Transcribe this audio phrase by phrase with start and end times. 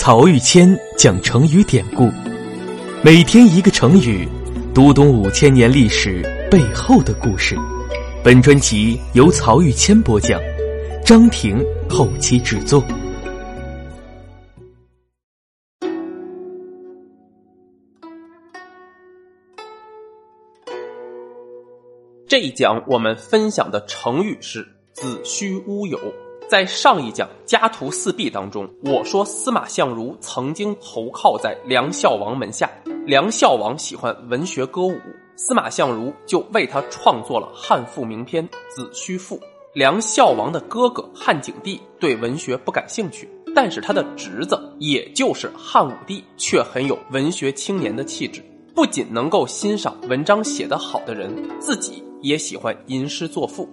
[0.00, 2.08] 曹玉谦讲成语典故，
[3.02, 4.28] 每天一个成语，
[4.72, 7.56] 读懂五千年历史背后的故事。
[8.22, 10.40] 本专辑由曹玉谦播讲，
[11.04, 12.80] 张婷后期制作。
[22.28, 25.98] 这一讲我们分享的成语是“子虚乌有”。
[26.48, 32.70] 在上一讲《家徒四壁》当中，我说司马相如曾经投靠在梁孝王门下，
[33.04, 34.98] 梁孝王喜欢文学歌舞，
[35.36, 39.36] 司马相如就为他创作了汉赋名篇《子虚赋》。
[39.74, 48.42] 梁孝王的哥哥汉景帝对文学不感兴趣，但是他的侄子，也就是汉武帝，却很有文学青年的气质，
[48.74, 51.30] 不仅能够欣赏文章写得好的人，
[51.60, 53.68] 自己也喜欢吟诗作赋。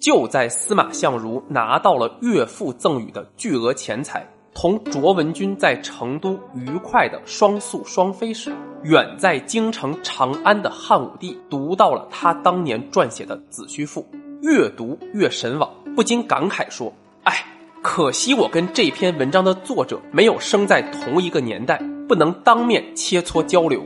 [0.00, 14.06] 就在司马相如拿到了岳父赠予的巨额钱财，同卓文君在成都愉快的双宿双飞时，远在京城长安的汉武帝读到了他当年撰写的《子虚赋》，
[14.42, 16.92] 越读越神往，不禁感慨说
[17.24, 17.44] ：“哎，
[17.82, 21.76] 可惜我跟这篇文章的作者没有生在同一个年代，
[22.08, 23.84] 不能当面切磋交流。”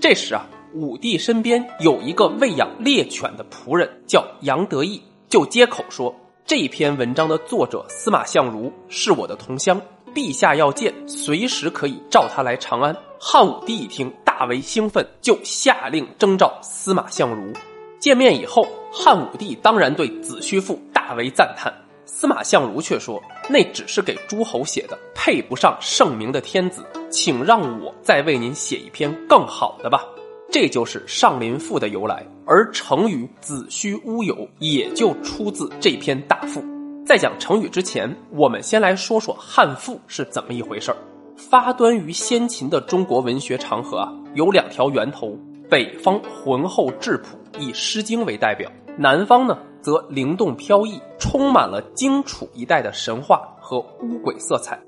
[0.00, 5.00] 这时啊，武帝身边有一个喂养猎犬的仆人，叫杨得意。
[5.32, 9.80] 就接口说，这篇文章的作者司马相如是我的同乡，
[10.14, 12.94] 陛下要见，随时可以召他来长安。
[13.18, 17.50] 汉武帝一听，大为兴奋，就下令征召司马相如。
[17.98, 21.72] 见面以后，汉武帝当然对子虚赋大为赞叹，
[22.04, 30.04] 司马相如却说，那只是给诸侯写的，配不上圣明的天子，请让我再为您写一篇更好的吧。
[30.52, 36.62] 这就是《上林赋》的由来，而成语“子虚乌有”也就出自这篇大赋。
[37.06, 40.96] 在讲成语之前，我们先来说说汉赋是怎么一回事儿。
[41.38, 45.34] 发端于先秦的中国文学长河啊，有两条源头：
[45.70, 54.78] 北方浑厚质朴，以《诗经》为代表；南方呢，则灵动飘逸，充满了荆楚一带的神话和巫鬼色彩。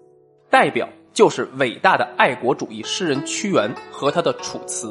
[0.50, 4.88] 代表就是伟大的爱国主义诗人屈原和他的《楚辞》。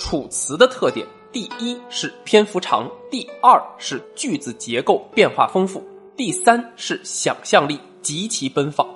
[0.00, 8.88] 楚辞的特点，第一是篇幅长，第二是句子结构变化丰富，第三是想象力极其奔放。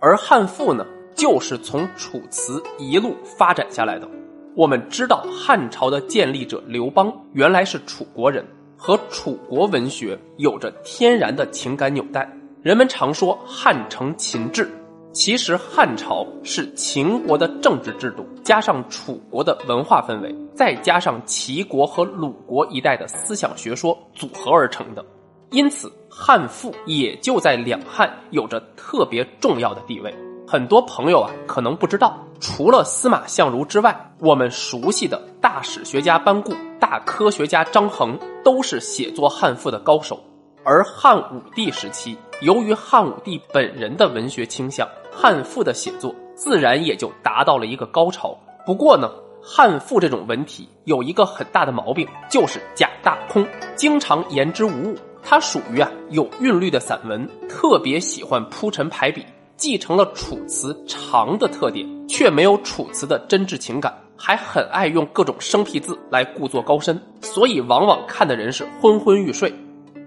[0.00, 4.06] 而汉赋呢，就是从楚辞一路发展下来的。
[4.54, 12.30] 我们知道，汉朝的建立者刘邦原来是楚国人，和楚国文学有着天然的情感纽带。
[12.62, 14.70] 人们常说汉承秦制。
[15.12, 25.04] 其实汉朝是秦国的政治制度，加上楚国的文化氛围，再加上齐国和鲁国一带的思想学说组合而成的，
[25.50, 30.14] 因此汉赋也就在两汉有着特别重要的地位。
[30.46, 40.20] 很多朋友啊可能不知道，除了司马相如之外，我们熟悉的大史学家班固、大科学家张衡都是写作汉赋的高手。
[40.62, 44.86] 而汉武帝时期，由于汉武帝本人的文学倾向。
[45.12, 48.36] 汉赋的写作自然也就达到了一个高潮。
[48.64, 49.10] 不过呢，
[49.42, 54.96] 汉赋这种文体有一个很大的毛病，就是假大空，经常言之无物。
[55.22, 59.24] 它属于啊有韵律的散文，特别喜欢铺陈排比，
[59.56, 69.52] 继承了楚辞长的特点，却没有楚辞的真挚情感，还很爱用各种生僻字来故作高深，所以往往看的人是昏昏欲睡。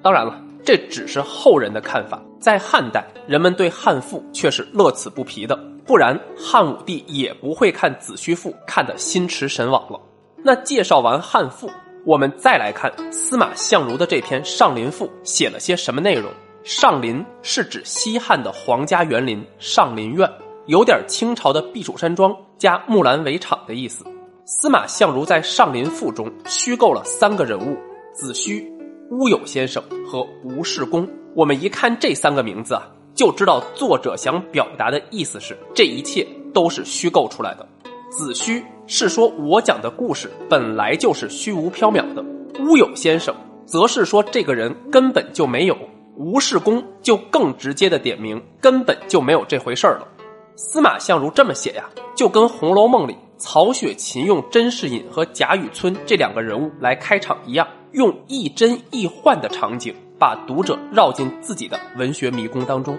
[0.04, 0.40] 当然了。
[0.66, 10.00] 这只是后人的看法，在汉代，人们对汉赋却是乐此不疲的，不然汉武帝也不会看《子虚赋》看得心驰神往了。
[10.38, 11.70] 那介绍完汉赋，
[12.06, 16.32] 我们再来看司马相如的这篇《上林赋》写了些什么内容。
[16.64, 20.30] 上林是指西汉的皇家园林上林苑，
[20.68, 24.06] 有点清朝的避暑山庄加木兰围场的意思。
[24.46, 27.78] 司马相如在《上林赋》中虚构了三个人物：
[28.14, 28.73] 子虚。
[29.14, 32.82] 乌有先生和吴世公，我们一看这三个名字啊，
[33.14, 37.68] 就知道作者想表达的意思是这一切都是虚构出来的。
[38.10, 42.26] 子虚是说我讲的故事本来就是虚无缥缈的，
[42.64, 43.36] 乌有先生
[43.68, 45.78] 则是说这个人根本就没有，
[46.18, 50.08] 吴世公就更直接的点名根本就没有这回事儿了。
[50.56, 57.68] 司马相如这么写呀，就跟《红楼梦》里曹雪芹用甄士隐和贾雨村这两个人物来开场一样。
[57.94, 62.98] 用亦真亦幻的场景，把读者绕进自己的文学迷宫当中。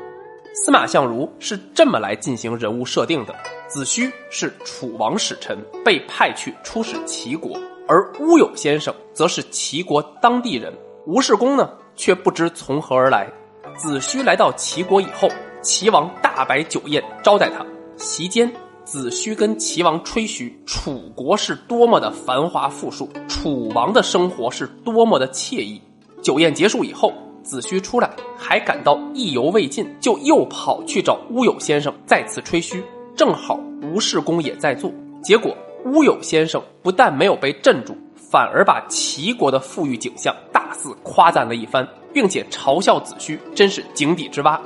[0.54, 3.34] 司马相如是这么来进行人物设定的：
[3.66, 7.58] 子虚是楚王使臣，被派去出使齐国；
[7.88, 10.72] 而乌有先生则是齐国当地人，
[11.06, 13.28] 吴世公呢却不知从何而来。
[13.76, 15.28] 子虚来到齐国以后，
[15.60, 18.48] 齐王大摆酒宴招待他，席间，
[18.94, 25.82] 子虚跟齐王吹嘘楚国是多么的繁华富庶，楚王的生活是多么的惬意。
[26.22, 27.12] 酒宴结束以后，
[27.42, 28.08] 子虚出来
[28.38, 32.84] 还感到意犹未尽，就又跑去找乌有先生再次吹嘘。
[33.16, 35.56] 正好吴世公也在座，结果
[35.86, 44.62] 乌有先生不但没有被镇住，反而把齐国的富裕景象大肆夸赞了一番，并且嘲笑子虚真是井底之蛙。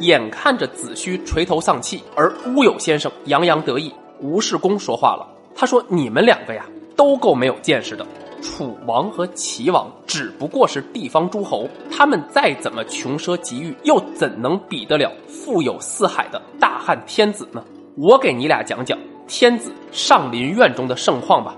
[0.00, 8.06] 眼看着子虚垂头丧气，而乌有先生洋洋得意，吴世公说话了，他说：“你们两个呀，都够没有见识的。
[8.42, 17.64] 楚王和齐王只不过是地方诸侯，他们再怎么穷奢极欲，又怎能比得了富有四海的大汉天子呢？
[17.96, 21.54] 我给你俩讲讲天子上林苑中的盛况吧。”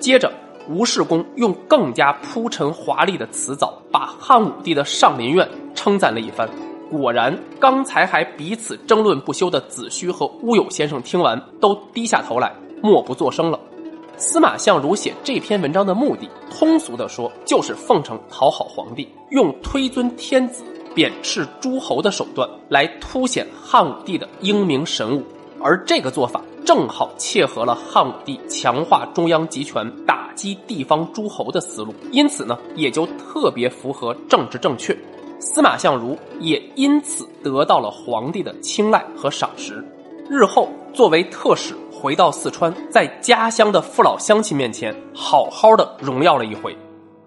[0.00, 0.32] 接着，
[0.68, 6.48] 吴世公用更加铺陈华丽的词藻，把汉武帝的上林苑称赞了一番。
[6.90, 12.52] 果然，刚才还彼此争论不休的子虚和乌有先生听完，都低下头来，
[12.82, 13.60] 默不作声了。
[14.16, 20.64] 司马相如写这篇文章的目的，通俗的说，就是奉承讨好皇帝，用推尊天子、
[20.94, 25.22] 贬斥诸侯的手段来凸显汉武帝的英明神武。
[25.60, 34.96] 而这个做法正好切合了汉武帝强化中央集权、打击地方诸侯的思路，因此呢，也就特别符合政治正确。
[35.40, 39.84] 司马相如也因此得到了皇帝的青睐和赏识，
[40.28, 46.76] 日后作为特使回到四川，在家乡的父老乡亲面前好好的荣耀了一回。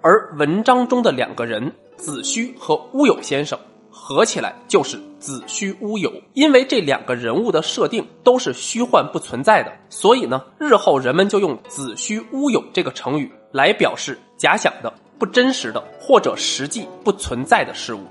[0.01, 3.57] 而文章中的两个人子虚和乌有先生
[3.89, 14.91] 合起来就是子虚乌有，因为这两个人物的设定都是虚幻不存在的，所以呢，日后人们就用子虚乌有这个成语来表示假想的。
[15.19, 15.79] 不真实的
[16.11, 18.01] 或者实际不存在的事物，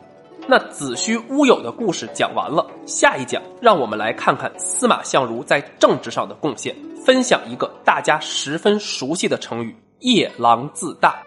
[0.48, 2.66] 那子虚乌有的故事讲完了。
[2.86, 6.74] 下一讲，让我们来看看司马相如在政治上的贡献，
[7.04, 11.22] 分享一个大家十分熟悉的成语“夜郎自大”。